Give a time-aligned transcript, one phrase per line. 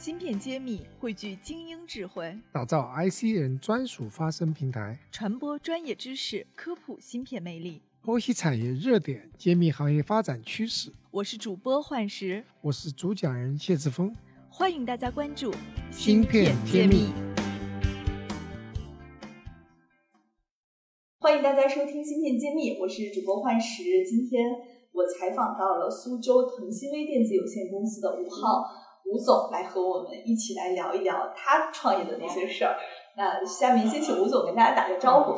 [0.00, 10.90] 芯片揭秘汇聚精英智慧，打造 IC 人专属发声平台，传播专业知识，科普芯片魅力，剖析产业热点，揭秘行业发展趋势。
[11.10, 14.16] 我是主播幻石，我是主讲人谢志峰，
[14.48, 15.52] 欢迎大家关注
[15.90, 17.12] 芯片揭秘。
[21.18, 23.82] 欢迎大家收听芯片揭秘，我是主播幻石。
[24.08, 24.48] 今天
[24.92, 28.88] 我采访到了苏州腾新微电子有限公司的吴浩。
[29.10, 32.76] 吴总来和我们一起来聊一聊他创业的那些事儿。
[33.16, 35.34] 那下面先请吴总跟大家打个招呼。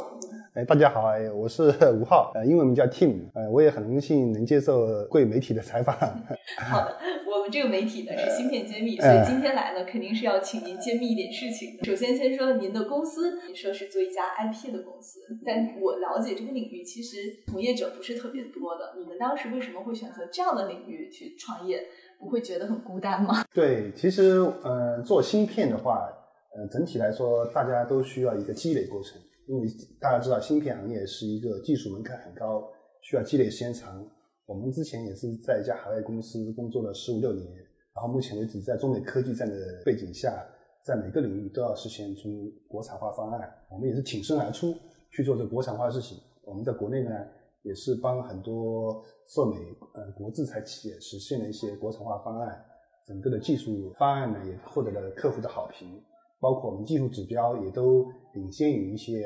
[0.54, 5.96] 哎，大家好，哎，我是吴浩，呃，英文名叫 Tim，呃，我也很荣幸能接受贵媒体的采访。
[6.60, 11.84] 好的，我们这个媒体呢是芯片揭秘，所以今天来呢肯定是要请您揭秘一点事情的。
[11.84, 17.16] 首先，先说您的公司，您说是做一家 IP 的公司，但我了解这个领域其实
[17.50, 18.92] 从业者不是特别多的。
[18.98, 21.86] 你们当时为什么会选择这样的领域去创业？
[22.22, 23.42] 不会觉得很孤单吗？
[23.52, 26.08] 对，其实呃，做芯片的话，
[26.54, 29.66] 呃，整体来说，大家都需要一个积累过程，因为
[30.00, 32.62] 大家知道，芯片行业是一个技术门槛很高，
[33.00, 34.06] 需要积累时间长。
[34.46, 37.44] 我们之前也是在一家海外公司工作了十五六年，
[37.92, 40.32] 然后目前为止，在中美科技战的背景下，
[40.84, 43.52] 在每个领域都要实现出国产化方案。
[43.68, 44.72] 我们也是挺身而出
[45.10, 46.18] 去做这国产化事情。
[46.44, 47.10] 我们在国内呢。
[47.62, 49.56] 也是帮很多受美
[49.94, 52.64] 呃国制裁企业实现了一些国产化方案，
[53.06, 56.02] 整个的技术方案呢也获得了客户的好评，
[56.40, 59.24] 包括我们技术指标也都领先于一些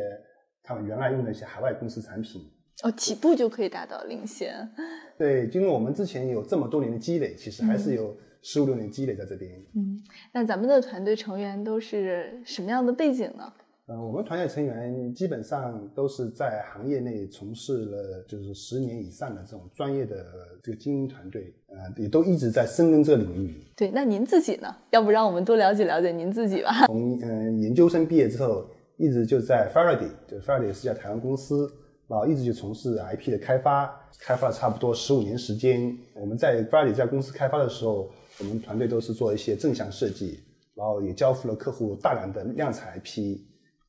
[0.63, 2.51] 他们原来用的一些海外公司产品。
[2.83, 4.69] 哦，起步就可以达到领先。
[5.17, 9.51] 对，因为我们之前有这么多年的积累，其实还是有十五六年积累在这边。
[9.75, 9.99] 嗯，
[10.35, 13.51] 那咱们的团队成员都是什么样的背景呢？
[13.89, 20.27] 呃，我们团队成员基本上都是在行业内从事了就是十年以上的这种专业的
[20.61, 23.65] 这个精英团队，呃，也都一直在深耕这个领域。
[23.77, 24.75] 对，那您自己呢？
[24.91, 26.87] 要不让我们多了解了解您自己吧。
[26.87, 31.73] 从嗯研究生毕业之后，一直就在 Faraday，就 Faraday 是家台湾公司，
[32.09, 33.89] 然后一直就从事 IP 的开发，
[34.19, 35.97] 开发了差不多十五年时间。
[36.13, 38.11] 我们在 Faraday 这家公司开发的时候，
[38.41, 40.41] 我们团队都是做一些正向设计，
[40.75, 43.39] 然后也交付了客户大量的量产 IP。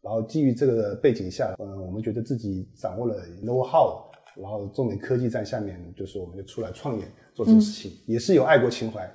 [0.07, 4.09] 然后基于这个背景下，嗯，我们觉得自己掌握了 know how，
[4.41, 9.06] 然后重点科技站下面，就是我们就出来创业做这个事情，也是有爱国情怀。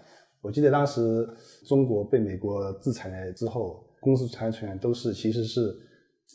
[0.43, 1.27] 我记得当时
[1.65, 5.75] 中国被美国制裁之后，公司团队成员都是其实是。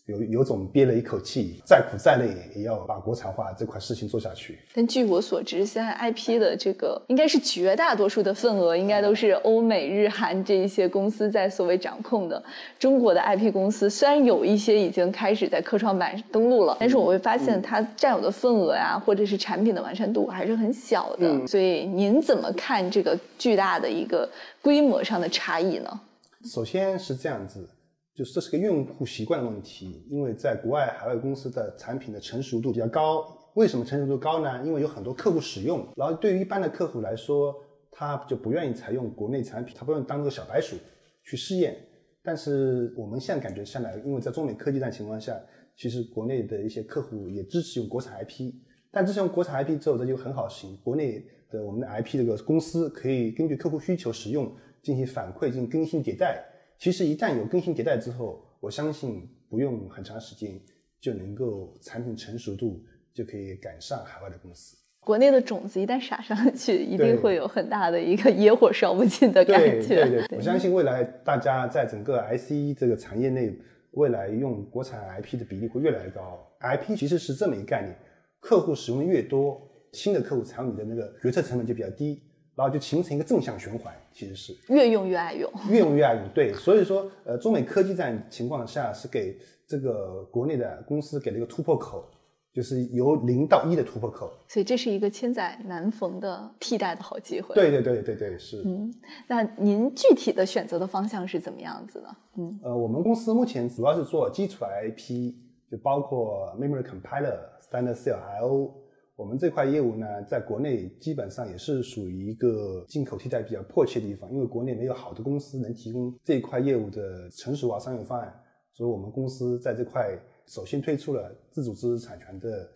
[0.06, 4.58] 有有种憋了一口气，再苦再累也要把国产化这块事情做下去。
[4.74, 12.42] 但据我所知，现在 IP 的这个应该是绝大多数的份额，应该都是欧美日韩这一些公司在所谓掌控的。
[12.80, 21.48] 中国的 IP 公司虽然有一些已经开始在科创板登陆了，但是我会发现它占有的份额呀，或者是产品的完善度还是很小的。
[21.48, 24.30] 所以您怎么看这个巨大的一个
[24.62, 26.00] 规模上的差异呢？
[26.46, 27.68] 首先是这样子。
[28.18, 33.32] 就是这是个用户习惯的问题，因为在国外海外公司的产品的成熟度比较高。
[33.54, 34.66] 为什么成熟度高呢？
[34.66, 37.56] 因为有很多客户使用，然后对于一般的客户来说，
[37.92, 40.76] 他就不愿意采用国内产品，他不愿意当个小白鼠
[41.24, 41.78] 去试验。
[42.24, 45.40] 但是我们现在感觉下来，因为在中美科技战情况下，
[45.76, 48.52] 其实国内的一些客户也支持用国产 IP。
[48.90, 50.76] 但支持用国产 IP 之后，这就很好行。
[50.84, 54.52] 国内的我们的 IP 这个公司可以根据客户需求使用，
[54.82, 56.44] 进行反馈，进行更新迭代。
[56.80, 60.60] 其实一旦有更新迭代之后，我相信不用很长时间
[61.00, 62.84] 就能够产品成熟度
[63.14, 64.78] 就可以赶上海外的公司。
[65.00, 69.88] 国内的种子一旦撒上去，一定会有很大的一个野火烧不尽的感觉。
[69.88, 73.58] 对对对，我相信未来大家在整个 IC 这个产业内，
[73.92, 76.46] 未来用国产 IP 的比例会越来越高。
[76.60, 77.98] IP 其实是这么一个概念，
[78.40, 79.62] 客户使用的越多，
[79.94, 82.22] 新的客户采用你的那个决策成本就比较低。
[82.58, 86.28] 然后就形成一个正向循环，其实是越用越爱用， 越用越爱用。
[86.34, 89.38] 对，所以说，呃，中美科技战情况下是给
[89.68, 92.04] 这个国内的公司给了一个突破口，
[92.52, 94.32] 就是由零到一的突破口。
[94.48, 97.54] 所以这是一个千载难逢的替代的好机会。
[97.54, 98.64] 对对对对对，是。
[98.66, 98.92] 嗯，
[99.28, 102.16] 那您具体的选择的方向是怎么样子的？
[102.40, 105.32] 嗯，呃，我们公司目前主要是做基础 IP，
[105.70, 107.38] 就包括 Memory Compiler、
[107.70, 108.74] Standard Cell I/O。
[109.18, 118.32] 我们这块业务呢，在国内基本上也是属于一个进口替代比较迫切的地方，因为国内没有好的公司能提供这一块业务的成熟化商用方案，
[118.74, 120.16] 所以我们公司在这块
[120.46, 122.70] 首先推出了自主知识产权的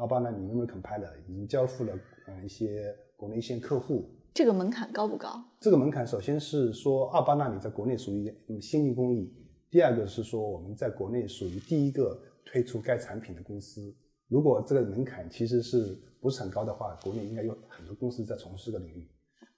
[0.00, 1.92] 二八纳米 Memory Compiler，已经交付了
[2.28, 4.08] 嗯一些国内一线客户。
[4.32, 5.44] 这个门槛高不高？
[5.60, 9.30] 这个门槛首先是说二八纳米在国内属于先进工艺，
[9.70, 13.94] 第二个是说我们在国内属于第一个推出该产品的公司。
[14.34, 19.08] 如果这个门槛其实是不是很高的话，国内应该有很多公司在从事这个领域。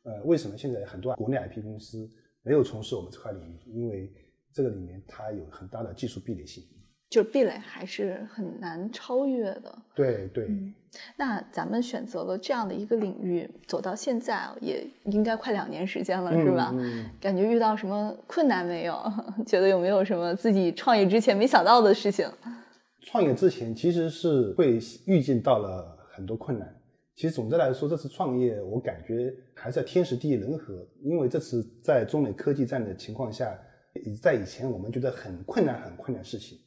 [0.02, 2.06] 呃，为什么现在很多国内 IP 公司
[2.42, 4.12] 没有从事我们这块领域，因为
[4.52, 6.62] 这个里面它有很大的技术壁垒性。
[7.08, 9.78] 就壁垒还是很难超越的。
[9.94, 10.50] 对对，
[11.16, 16.70] 那咱们选择了这样的一个领域，走到现在也应该快两年时间了，是吧？
[16.76, 19.00] 嗯感觉遇到什么困难没有？
[19.46, 22.28] 觉得有没有什么自己创业之前没想到的事情？
[23.06, 26.72] 创业之前其实是会预见到了很多困难。
[27.14, 33.58] 其实总的来说，这次创业我感觉还是要天时地利人和，因为这次在中美科技战的情况下，
[34.20, 36.58] 在以前我们觉得很困难、很困难的事情，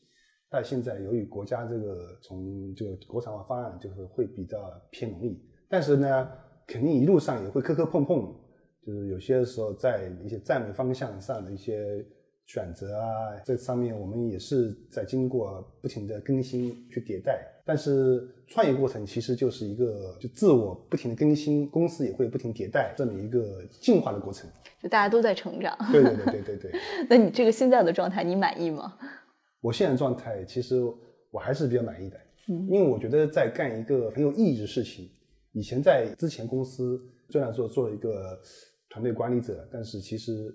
[0.50, 4.57] 但现在由于国家这个从这个国产化方案就是会比较
[4.89, 5.39] 偏容易，
[5.69, 6.31] 但是呢，
[6.65, 8.33] 肯定一路上也会磕磕碰碰，
[8.83, 12.03] 就是有些时候在一些战略方向上的一些
[12.50, 13.06] 选择啊，
[13.46, 17.46] 这上面我们也是在经过不停的更新去迭代。
[17.63, 24.50] 但是创业过程其实就是一个就自我不停的更新，公司也会不停迭代这么一个进化的过程。
[24.81, 25.78] 就大家都在成长。
[25.92, 26.72] 对对对对对对。
[27.07, 28.98] 那你这个现在的状态，你满意吗？
[29.62, 30.81] 我现在状态其实
[31.30, 32.18] 我还是比较满意的，
[32.48, 35.07] 嗯，因为我觉得在干一个很有意义的事情。
[35.51, 37.00] 以前在之前公司
[37.30, 38.40] 虽然说做了一个
[38.90, 40.51] 团队管理者，但是其实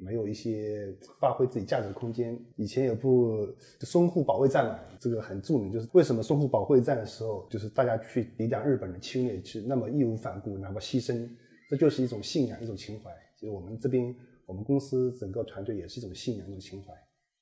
[0.00, 2.38] 没有一些发挥自己价值的空间。
[2.56, 3.46] 以前有部
[3.80, 11.28] 淞沪保卫战嘛，这个很著名，就是为什么淞沪保卫战的时候，就是大家去抵挡日本的侵略，去那么义无反顾，哪怕牺牲，
[11.68, 13.10] 这就是一种信仰，一种情怀。
[13.38, 14.14] 其实我们这边，
[14.46, 16.94] 我们公司整个团队也是一种信仰，一种情怀，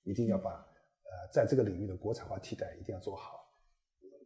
[0.05, 3.33] 一定要把呃在这个领域的国产化替代一定要做好。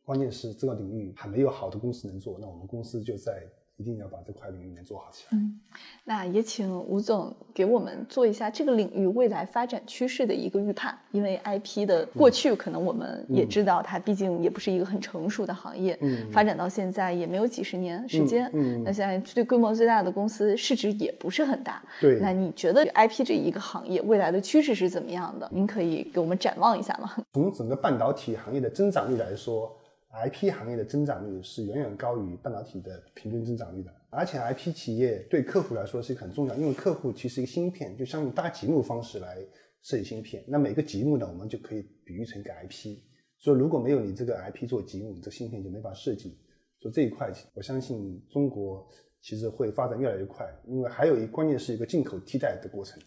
[0.05, 3.47] 关键是这个领域还没有好的公司能做，那我们公司就在
[3.77, 5.39] 一定要把这块领域能做好起来。
[5.39, 5.59] 嗯，
[6.05, 10.97] 那也请吴总给我们做一下这个领域未来发展趋势的一个预判。
[11.11, 18.47] 因为 IP 的过去可能我们也知道，它毕竟也不是一个很成熟的行业，嗯发展到现在也没有几十年时间。
[18.53, 21.83] 嗯嗯那现在最规模最大的公司市值也不是很大。
[22.01, 25.49] 对那你觉得 IP 这一个行业未来的趋势是怎么样的？
[25.53, 27.11] 您可以给我们展望一下吗？
[27.33, 29.75] 从整个半导体行业的增长率来说
[30.13, 33.93] ，IP 行业的增长率是远远高于半导体的平均增长率的。
[34.11, 39.39] 而且 IP 企业对客户来说是很重要，因为客户其实一个芯片就像用搭积木方式来
[39.81, 42.99] 设计芯片，那每个积木呢，我们就可以比喻成一个 IP。
[43.39, 46.39] 所以如果没有你这个 IP 做积木，你这芯片就没法设计。
[46.79, 48.87] 所以这一块，我相信中国
[49.21, 53.01] 其实会发展越来越快，因为还有一关键是一个进口替代的过程。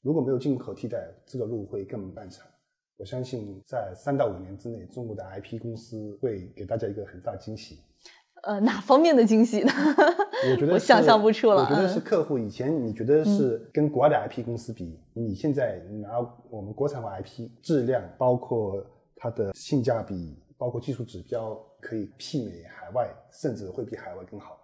[0.00, 2.46] 如果没有进口替代，这个路会更漫长。
[2.98, 7.78] 我相信在三到五年之内，中国的 IP 公司会给大家一个很大惊喜。
[8.44, 9.72] 呃，哪方面的惊喜呢？
[10.50, 18.84] 我觉得是我想象不出了我觉得是嗯客户以前你觉得是跟国外的 IP 公司比，你现在拿我们国产化 IP 质量，包括
[19.16, 24.58] 它的性价比，包括技术指标，可以媲美海外，甚至会比海外更好。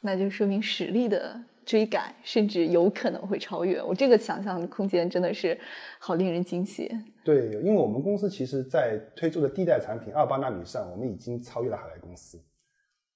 [0.00, 3.82] 那就说明实力的追赶，甚至有可能会超越。
[3.82, 5.56] 我这个想象空间真的是
[5.98, 6.90] 好令人惊喜。
[7.22, 12.42] 对，因为我们公司其实在推出的第一代产品二八纳米上，我们已经超越了海外公司。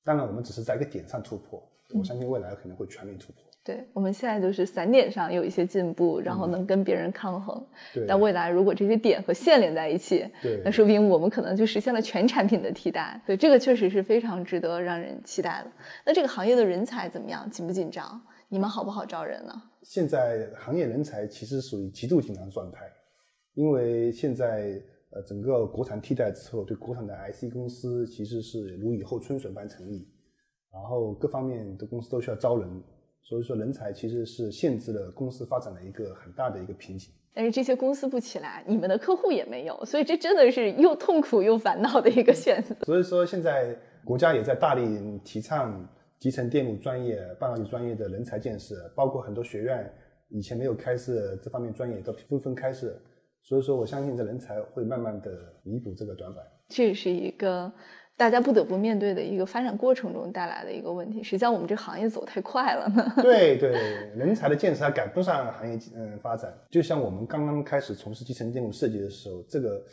[0.05, 3.43] 当然，我们只是在一个点上突破，我相信未来可能会全面突破。
[3.65, 7.57] 对我们现在就是散点上有一些进步，然后能跟别人抗衡。
[7.57, 13.19] 嗯对但未来如果这些点和线连在一起，对那说明我们可能就实现了全产品的替代。
[13.27, 15.71] 对，这个确实是非常值得让人期待的。
[16.05, 17.49] 那这个行业的人才怎么样？
[17.51, 18.21] 紧不紧张？
[18.53, 19.63] 你们好不好招人呢？
[19.81, 22.81] 现在行业人才其实属于极度紧张状态，
[23.55, 24.79] 因为现在
[25.09, 30.07] 呃整个国产替代之后，对国产的 IC 公司其实是如雨后春笋般成立，
[30.71, 32.69] 然后各方面的公司都需要招人，
[33.23, 37.11] 所以说人才其实是限制了公司发展的一个很大的一个瓶颈。
[37.33, 42.77] 但是这些公司不起来，你们的客户也没有，所以这真的是又痛苦又烦恼的一个选择。
[42.85, 45.89] 所以说现在国家也在大力提倡
[46.23, 49.93] 集成电路专业、半导体专业的人才建设，包括很多学院
[50.29, 52.97] 以前没有开设这方面专业都纷纷开设，
[53.43, 55.33] 所以说我相信这人才会慢慢的
[55.65, 56.45] 弥补这个短板。
[56.69, 57.73] 这是一个
[58.17, 61.25] 大家不得不面对的一个发展过程中带来的一个问题。
[61.25, 63.05] 实际上，我们这个行业走太快了呢。
[63.21, 63.73] 对对，
[64.15, 66.57] 人才的建设还赶不上行业嗯发展。
[66.71, 69.85] 就像我们刚刚开始从事集成电路设计的时候，这个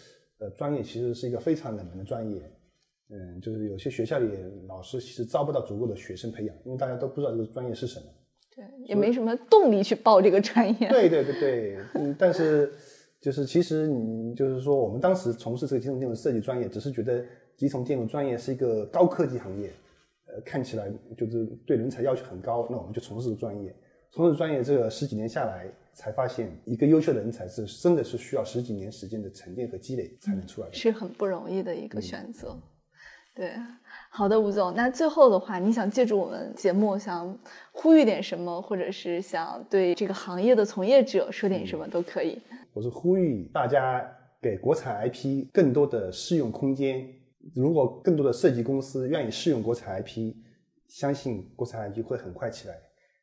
[0.41, 2.39] 呃专业其实是一个非常冷门的专业。
[3.12, 4.30] 嗯，就是有些学校里
[4.68, 8.06] 老师其实招不到足够的学生培养，因为大家都不知道这个专业是什么。
[8.56, 10.89] 对，也没什么动力去报这个专业。
[10.89, 12.72] 对对对对，嗯，但是
[13.20, 17.25] 就是其实你就是说，我们当时从事这个集成电路设计专业，只是觉得
[17.58, 19.72] 集成电路专业是一个高科技行业，
[20.28, 23.75] 呃，看起来就是对人才要求很高，那我们就从事这个专业。
[24.12, 30.74] 从事专业这个十几年下来，才发现一个优秀的人才是真的是需要十几年时间的沉淀和积累才能出来的。
[30.74, 32.60] 是很不容易的一个选择。
[33.39, 33.53] 对，
[34.12, 37.39] 好的，吴总，那最后的话，你想借助我们节目想
[37.72, 42.38] 呼吁点什么，或者是想对这个行业的从业者说点什么都可以。
[42.74, 44.05] 我是呼吁大家
[44.41, 47.08] 给国产 IP 更多的试用空间。
[47.55, 50.36] 如果更多的设计公司愿意试用国产 IP，
[50.89, 52.75] 相信国产 IP 会很快起来。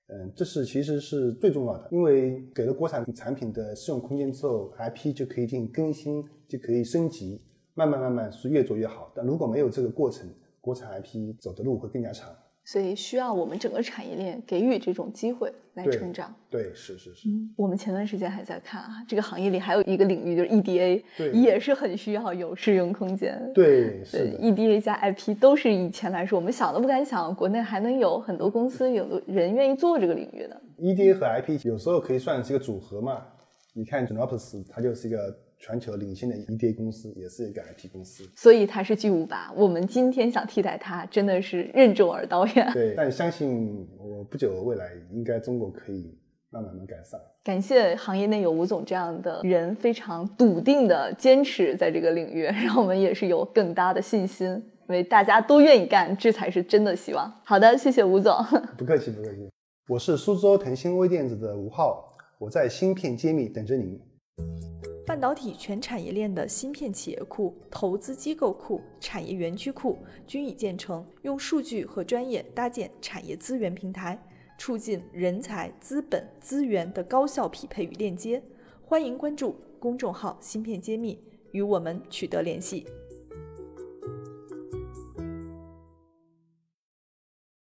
[0.09, 7.43] 嗯，这是其实是最重要的，因为给了国产产品的试用空间之后，IP 就可以进行更新，就可以升级，
[7.77, 9.13] 慢慢慢慢是越做越好。
[9.15, 10.27] 但如果没有这个过程，
[10.61, 12.29] 国产 IP 走的路会更加长。
[12.65, 16.35] 所以需要我们整个产业链给予这种机会来成长。
[16.51, 17.29] 对，是是是。
[17.29, 23.41] 嗯，我们前段时间还在看啊，这个行业里还有一个领域就是 EDA，对，也是很需要有试用空间。
[23.55, 30.61] 对，是 EDA 加 IP 都是以前来说我们想都不敢想，国内还能有很多公司有人愿意做这个领域的。
[30.81, 33.23] EDA 和 IP 有时候可以算是一个组合嘛？
[33.75, 35.46] 你看 j n o p s 它就是一个。
[35.67, 39.53] 全球领先的 EDA 公司也是一个 IT 公司，所以它是巨无霸。
[39.57, 42.71] 我们今天想替代它，真的是任重而道远。
[42.73, 46.17] 对，但相信我不久的未来应该中国可以
[46.51, 47.21] 慢慢的改善。
[47.43, 57.41] 感谢行业内有吴总这样的人，非常笃定的坚持在这个领域，让我们也是有更大的信心，因为大家都愿意干，这才是真的希望。
[57.45, 58.33] 好的，谢谢吴总。
[58.79, 59.51] 不客气，不客气。
[59.89, 64.01] 我是苏州腾讯微电子的吴浩，我在芯片揭秘等着您。
[65.07, 69.97] 半导体全产业链的芯片企业库、投资机构库、产业园区库
[70.27, 74.21] 均已建成，用数据和专业搭建产业资源平台，
[74.59, 78.43] 促进人才、资本、资源的高效匹配与链接。
[78.85, 81.17] 欢迎关注公众号“芯片揭秘”，
[81.53, 82.85] 与我们取得联系。